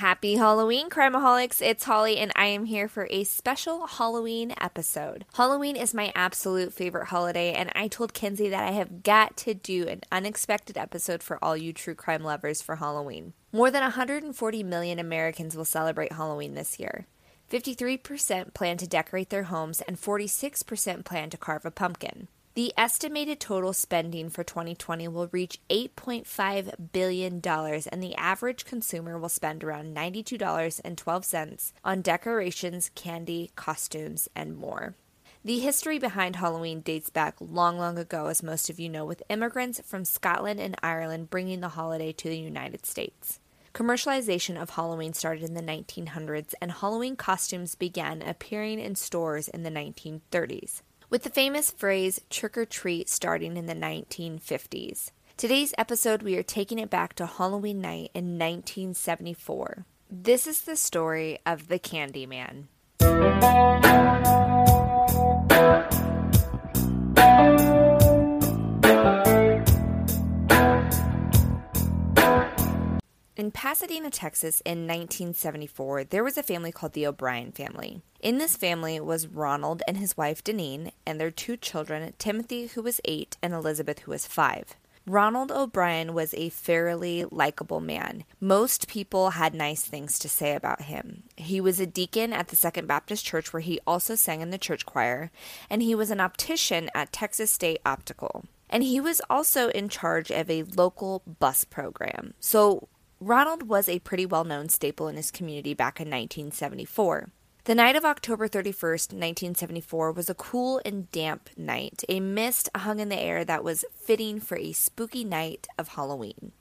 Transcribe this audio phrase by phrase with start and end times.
[0.00, 1.60] Happy Halloween, Crimeaholics!
[1.60, 5.26] It's Holly, and I am here for a special Halloween episode.
[5.34, 9.52] Halloween is my absolute favorite holiday, and I told Kenzie that I have got to
[9.52, 13.34] do an unexpected episode for all you true crime lovers for Halloween.
[13.52, 17.06] More than 140 million Americans will celebrate Halloween this year.
[17.52, 22.28] 53% plan to decorate their homes, and 46% plan to carve a pumpkin.
[22.54, 29.28] The estimated total spending for 2020 will reach $8.5 billion, and the average consumer will
[29.28, 34.96] spend around $92.12 on decorations, candy, costumes, and more.
[35.44, 39.22] The history behind Halloween dates back long, long ago, as most of you know, with
[39.28, 43.38] immigrants from Scotland and Ireland bringing the holiday to the United States.
[43.72, 49.62] Commercialization of Halloween started in the 1900s, and Halloween costumes began appearing in stores in
[49.62, 55.10] the 1930s with the famous phrase trick or treat starting in the 1950s.
[55.36, 59.84] Today's episode, we are taking it back to Halloween night in 1974.
[60.08, 62.66] This is the story of the Candyman.
[73.36, 78.02] In Pasadena, Texas in 1974, there was a family called the O'Bryan family.
[78.20, 82.82] In this family was Ronald and his wife Daynene and their two children, Timothy, who
[82.82, 84.76] was eight, and Elizabeth, who was five.
[85.06, 88.24] Ronald O'Bryan was a fairly likable man.
[88.38, 91.22] Most people had nice things to say about him.
[91.38, 94.58] He was a deacon at the Second Baptist Church, where he also sang in the
[94.58, 95.30] church choir,
[95.70, 98.44] and he was an optician at Texas State Optical.
[98.68, 102.34] And he was also in charge of a local bus program.
[102.38, 107.30] So Ronald was a pretty well known staple in his community back in 1974.
[107.64, 112.02] The night of October 31st, 1974, was a cool and damp night.
[112.08, 116.52] A mist hung in the air that was fitting for a spooky night of Halloween.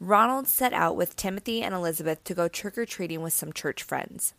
[0.00, 3.82] Ronald set out with Timothy and Elizabeth to go trick or treating with some church
[3.82, 4.32] friends.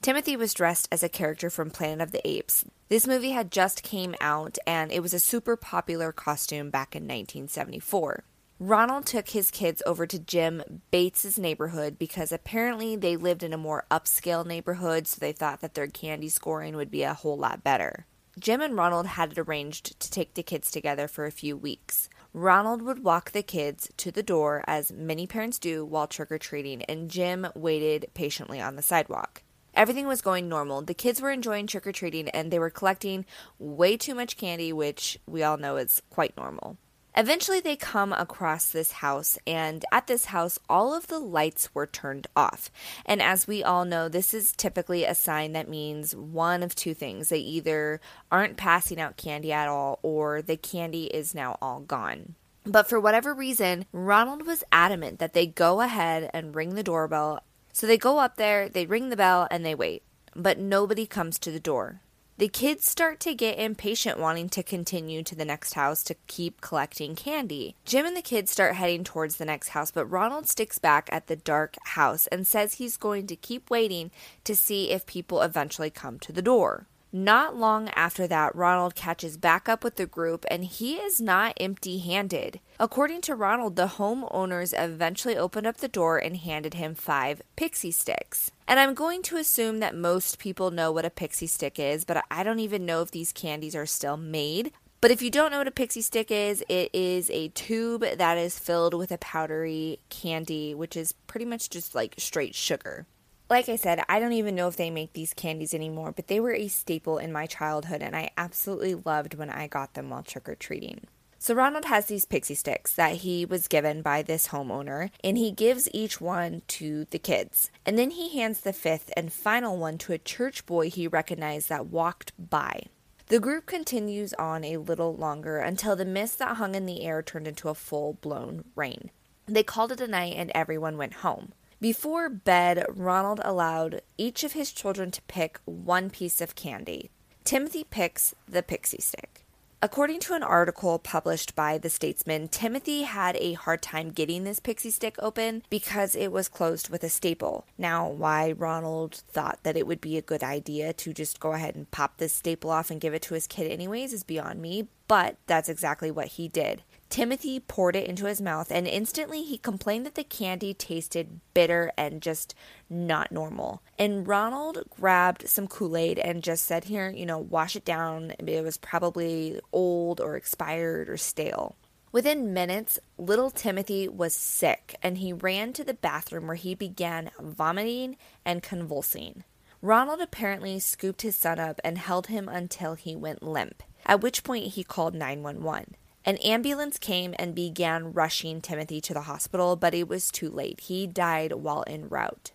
[0.00, 2.64] Timothy was dressed as a character from Planet of the Apes.
[2.88, 7.02] This movie had just came out and it was a super popular costume back in
[7.02, 8.24] 1974.
[8.64, 10.62] Ronald took his kids over to Jim
[10.92, 15.74] Bates's neighborhood because apparently they lived in a more upscale neighborhood, so they thought that
[15.74, 18.06] their candy scoring would be a whole lot better.
[18.38, 22.08] Jim and Ronald had it arranged to take the kids together for a few weeks.
[22.32, 26.38] Ronald would walk the kids to the door, as many parents do while trick or
[26.38, 29.42] treating, and Jim waited patiently on the sidewalk.
[29.74, 30.82] Everything was going normal.
[30.82, 33.26] The kids were enjoying trick or treating and they were collecting
[33.58, 36.76] way too much candy, which we all know is quite normal.
[37.14, 41.86] Eventually, they come across this house, and at this house, all of the lights were
[41.86, 42.70] turned off.
[43.04, 46.94] And as we all know, this is typically a sign that means one of two
[46.94, 47.28] things.
[47.28, 48.00] They either
[48.30, 52.34] aren't passing out candy at all, or the candy is now all gone.
[52.64, 57.40] But for whatever reason, Ronald was adamant that they go ahead and ring the doorbell.
[57.72, 60.02] So they go up there, they ring the bell, and they wait.
[60.34, 62.00] But nobody comes to the door.
[62.42, 66.60] The kids start to get impatient, wanting to continue to the next house to keep
[66.60, 67.76] collecting candy.
[67.84, 71.28] Jim and the kids start heading towards the next house, but Ronald sticks back at
[71.28, 74.10] the dark house and says he's going to keep waiting
[74.42, 76.88] to see if people eventually come to the door.
[77.14, 81.52] Not long after that, Ronald catches back up with the group and he is not
[81.60, 82.58] empty handed.
[82.80, 87.90] According to Ronald, the homeowners eventually opened up the door and handed him five pixie
[87.90, 88.50] sticks.
[88.66, 92.24] And I'm going to assume that most people know what a pixie stick is, but
[92.30, 94.72] I don't even know if these candies are still made.
[95.02, 98.38] But if you don't know what a pixie stick is, it is a tube that
[98.38, 103.04] is filled with a powdery candy, which is pretty much just like straight sugar.
[103.52, 106.40] Like I said, I don't even know if they make these candies anymore, but they
[106.40, 110.22] were a staple in my childhood and I absolutely loved when I got them while
[110.22, 111.06] trick or treating.
[111.38, 115.50] So Ronald has these pixie sticks that he was given by this homeowner, and he
[115.50, 117.70] gives each one to the kids.
[117.84, 121.68] And then he hands the fifth and final one to a church boy he recognized
[121.68, 122.84] that walked by.
[123.26, 127.20] The group continues on a little longer until the mist that hung in the air
[127.20, 129.10] turned into a full blown rain.
[129.44, 131.52] They called it a night and everyone went home.
[131.82, 137.10] Before bed, Ronald allowed each of his children to pick one piece of candy.
[137.42, 139.44] Timothy picks the pixie stick.
[139.82, 144.60] According to an article published by The Statesman, Timothy had a hard time getting this
[144.60, 147.66] pixie stick open because it was closed with a staple.
[147.76, 151.74] Now, why Ronald thought that it would be a good idea to just go ahead
[151.74, 154.86] and pop this staple off and give it to his kid, anyways, is beyond me,
[155.08, 156.84] but that's exactly what he did.
[157.12, 161.92] Timothy poured it into his mouth, and instantly he complained that the candy tasted bitter
[161.98, 162.54] and just
[162.88, 163.82] not normal.
[163.98, 168.32] And Ronald grabbed some Kool Aid and just said, Here, you know, wash it down.
[168.38, 171.76] It was probably old or expired or stale.
[172.12, 177.30] Within minutes, little Timothy was sick and he ran to the bathroom where he began
[177.38, 179.44] vomiting and convulsing.
[179.82, 184.44] Ronald apparently scooped his son up and held him until he went limp, at which
[184.44, 185.96] point he called 911.
[186.24, 190.80] An ambulance came and began rushing Timothy to the hospital, but it was too late.
[190.80, 192.52] He died while en route.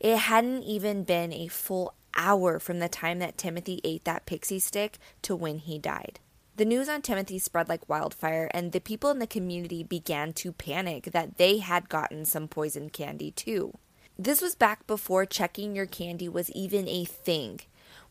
[0.00, 4.58] It hadn't even been a full hour from the time that Timothy ate that pixie
[4.58, 6.20] stick to when he died.
[6.56, 10.52] The news on Timothy spread like wildfire, and the people in the community began to
[10.52, 13.78] panic that they had gotten some poisoned candy too.
[14.18, 17.60] This was back before checking your candy was even a thing,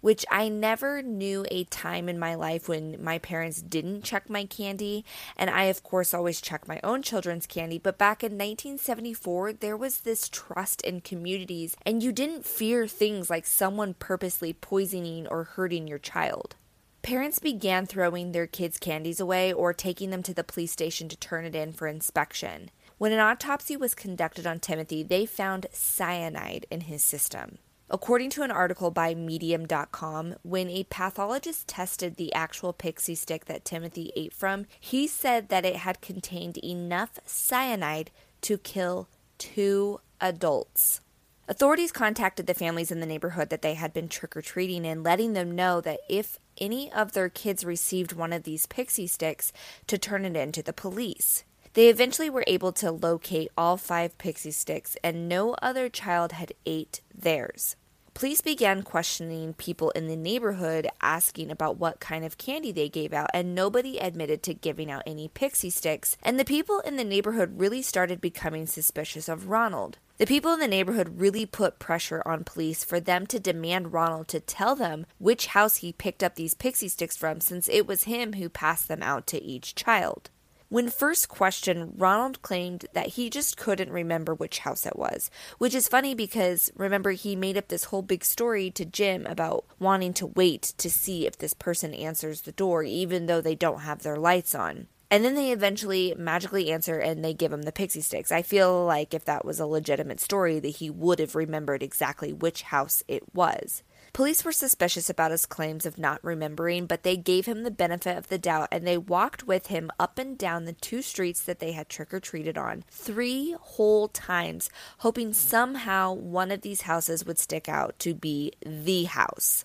[0.02, 4.46] which I never knew a time in my life when my parents didn't check my
[4.46, 5.06] candy.
[5.38, 7.78] And I, of course, always check my own children's candy.
[7.78, 13.30] But back in 1974, there was this trust in communities, and you didn't fear things
[13.30, 16.56] like someone purposely poisoning or hurting your child.
[17.02, 21.18] Parents began throwing their kids' candies away or taking them to the police station to
[21.18, 22.70] turn it in for inspection.
[23.00, 27.58] When an autopsy was conducted on Timothy, they found cyanide in his system.
[27.94, 33.66] According to an article by Medium.com, when a pathologist tested the actual pixie stick that
[33.66, 38.10] Timothy ate from, he said that it had contained enough cyanide
[38.44, 41.02] to kill two adults.
[41.50, 45.04] Authorities contacted the families in the neighborhood that they had been trick or treating and
[45.04, 49.52] letting them know that if any of their kids received one of these pixie sticks,
[49.88, 51.44] to turn it in to the police.
[51.74, 56.54] They eventually were able to locate all five pixie sticks, and no other child had
[56.66, 57.78] ate theirs.
[58.14, 63.14] Police began questioning people in the neighborhood, asking about what kind of candy they gave
[63.14, 66.18] out, and nobody admitted to giving out any pixie sticks.
[66.22, 69.98] And the people in the neighborhood really started becoming suspicious of Ronald.
[70.18, 74.28] The people in the neighborhood really put pressure on police for them to demand Ronald
[74.28, 78.04] to tell them which house he picked up these pixie sticks from, since it was
[78.04, 80.30] him who passed them out to each child.
[80.72, 85.76] When first questioned, Ronald claimed that he just couldn't remember which house it was, which
[85.76, 90.14] is funny because remember, he made up this whole big story to Jim about wanting
[90.14, 94.04] to wait to see if this person answers the door, even though they don't have
[94.04, 94.88] their lights on.
[95.10, 98.32] And then they eventually magically answer and they give him the pixie sticks.
[98.32, 102.32] I feel like if that was a legitimate story, that he would have remembered exactly
[102.32, 103.84] which house it was.
[104.14, 108.18] Police were suspicious about his claims of not remembering, but they gave him the benefit
[108.18, 111.60] of the doubt and they walked with him up and down the two streets that
[111.60, 117.26] they had trick or treated on three whole times, hoping somehow one of these houses
[117.26, 119.64] would stick out to be the house.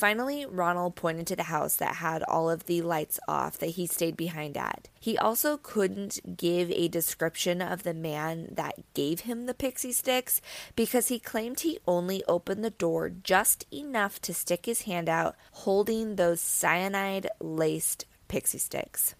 [0.00, 3.86] Finally, Ronald pointed to the house that had all of the lights off that he
[3.86, 4.88] stayed behind at.
[4.98, 10.40] He also couldn't give a description of the man that gave him the pixie sticks
[10.74, 15.36] because he claimed he only opened the door just enough to stick his hand out
[15.52, 19.14] holding those cyanide laced pixie sticks.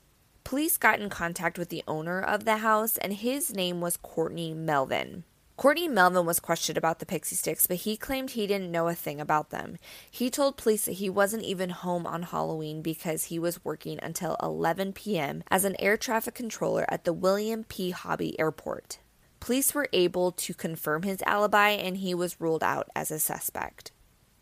[0.44, 4.54] Police got in contact with the owner of the house, and his name was Courtney
[4.54, 5.24] Melvin.
[5.60, 8.94] Courtney Melvin was questioned about the pixie sticks, but he claimed he didn't know a
[8.94, 9.76] thing about them.
[10.10, 14.38] He told police that he wasn't even home on Halloween because he was working until
[14.42, 15.42] 11 p.m.
[15.50, 17.90] as an air traffic controller at the William P.
[17.90, 19.00] Hobby Airport.
[19.38, 23.92] Police were able to confirm his alibi and he was ruled out as a suspect.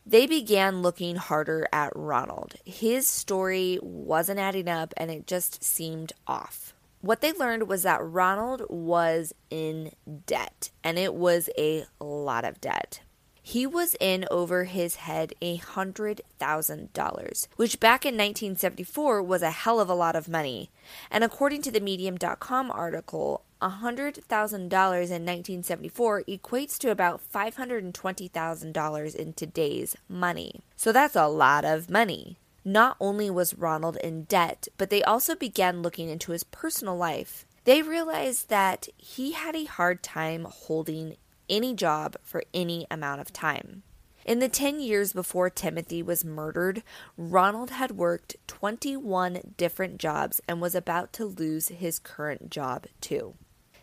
[0.07, 2.55] They began looking harder at Ronald.
[2.65, 8.03] His story wasn't adding up and it just seemed off what they learned was that
[8.03, 9.93] Ronald was in
[10.27, 13.01] debt, and it was a lot of debt.
[13.41, 19.41] He was in over his head a hundred thousand dollars, which back in 1974 was
[19.41, 20.71] a hell of a lot of money.
[21.11, 29.97] And according to the Medium.com article, $100,000 in 1974 equates to about $520,000 in today's
[30.09, 30.61] money.
[30.77, 32.39] So that's a lot of money.
[32.65, 37.47] Not only was Ronald in debt, but they also began looking into his personal life.
[37.65, 41.17] They realized that he had a hard time holding
[41.49, 43.83] any job for any amount of time.
[44.25, 46.83] In the 10 years before Timothy was murdered,
[47.17, 53.37] Ronald had worked 21 different jobs and was about to lose his current job too.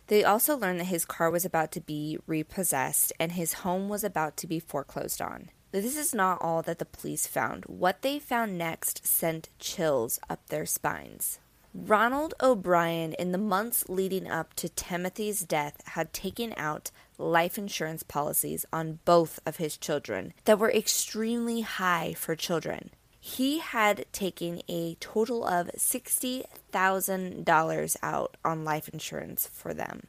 [0.08, 4.04] They also learned that his car was about to be repossessed and his home was
[4.04, 5.50] about to be foreclosed on.
[5.82, 7.66] This is not all that the police found.
[7.66, 11.40] What they found next sent chills up their spines.
[11.74, 18.04] Ronald O'Bryan, in the months leading up to Timothy's death, had taken out life insurance
[18.04, 22.92] policies on both of his children that were extremely high for children.
[23.20, 30.08] He had taken a total of $60,000 out on life insurance for them.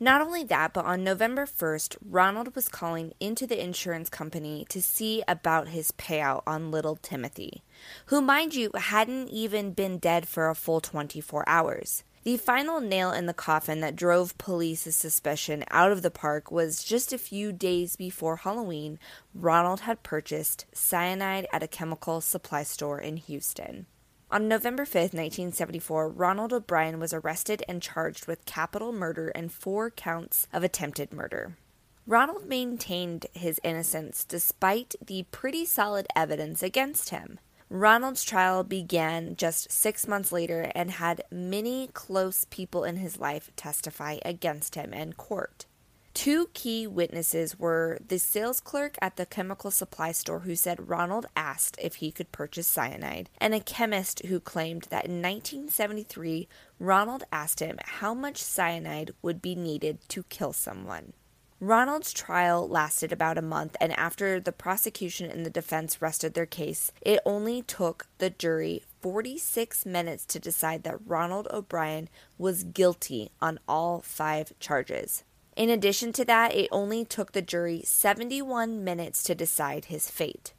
[0.00, 4.82] Not only that, but on November 1st, Ronald was calling into the insurance company to
[4.82, 7.62] see about his payout on little Timothy,
[8.06, 12.02] who, mind you, hadn't even been dead for a full 24 hours.
[12.24, 16.82] The final nail in the coffin that drove police's suspicion out of the park was
[16.82, 18.98] just a few days before Halloween,
[19.34, 23.86] Ronald had purchased cyanide at a chemical supply store in Houston.
[24.34, 29.92] On November 5, 1974, Ronald O'Bryan was arrested and charged with capital murder and four
[29.92, 31.56] counts of attempted murder.
[32.04, 37.38] Ronald maintained his innocence despite the pretty solid evidence against him.
[37.68, 43.52] Ronald's trial began just six months later and had many close people in his life
[43.54, 45.66] testify against him in court.
[46.14, 51.26] Two key witnesses were the sales clerk at the chemical supply store who said Ronald
[51.36, 57.24] asked if he could purchase cyanide, and a chemist who claimed that in 1973 Ronald
[57.32, 61.14] asked him how much cyanide would be needed to kill someone.
[61.58, 66.46] Ronald's trial lasted about a month, and after the prosecution and the defense rested their
[66.46, 73.30] case, it only took the jury 46 minutes to decide that Ronald O'Bryan was guilty
[73.40, 75.24] on all five charges.
[75.56, 80.52] In addition to that, it only took the jury 71 minutes to decide his fate.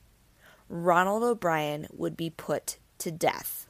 [0.69, 3.67] Ronald O'Bryan would be put to death.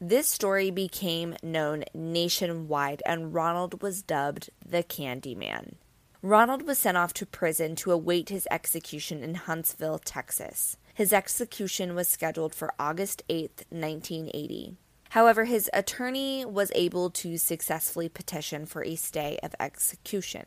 [0.00, 5.76] This story became known nationwide, and Ronald was dubbed the Candyman.
[6.20, 10.76] Ronald was sent off to prison to await his execution in Huntsville, Texas.
[10.94, 14.76] His execution was scheduled for August 8, 1980.
[15.10, 20.44] However, his attorney was able to successfully petition for a stay of execution.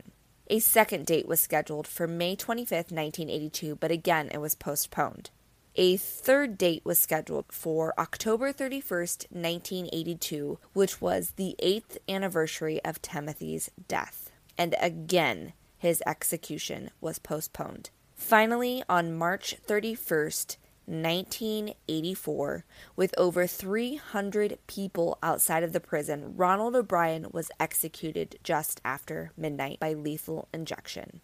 [0.49, 5.29] A second date was scheduled for May 25, 1982, but again it was postponed.
[5.75, 13.01] A third date was scheduled for October 31st, 1982, which was the eighth anniversary of
[13.01, 14.31] Timothy's death.
[14.57, 17.91] And again, his execution was postponed.
[18.15, 22.65] Finally, on March 31st, 1984,
[22.95, 29.79] with over 300 people outside of the prison, Ronald O'Bryan was executed just after midnight
[29.79, 31.21] by lethal injection.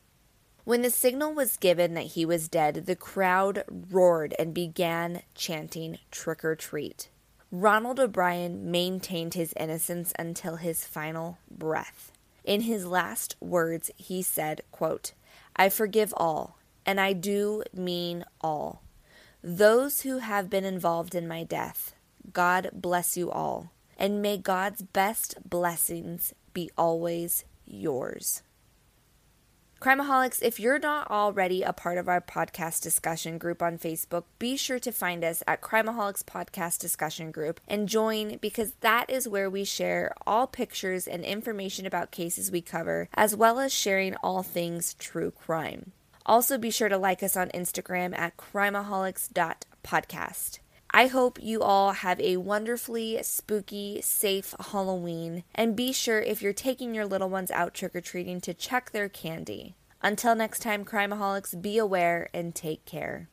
[0.66, 6.00] When the signal was given that he was dead, the crowd roared and began chanting
[6.12, 7.10] trick or treat.
[7.52, 12.12] Ronald O'Bryan maintained his innocence until his final breath.
[12.44, 15.14] In his last words, he said, quote,
[15.56, 18.83] I forgive all, and I do mean all.
[19.46, 21.96] Those who have been involved in my death,
[22.32, 28.42] God bless you all, and may God's best blessings be always yours.
[29.82, 34.56] Crimeaholics, if you're not already a part of our podcast discussion group on Facebook, be
[34.56, 39.50] sure to find us at Crimeaholics Podcast Discussion Group and join because that is where
[39.50, 44.42] we share all pictures and information about cases we cover, as well as sharing all
[44.42, 45.92] things true crime.
[46.26, 50.60] Also, be sure to like us on Instagram at crimeaholics.podcast.
[50.96, 56.54] I hope you all have a wonderfully spooky, safe Halloween, and be sure if you're
[56.54, 59.76] taking your little ones out trick or treating to check their candy.
[60.04, 63.30] Until next time, Crimeaholics, be aware and take care.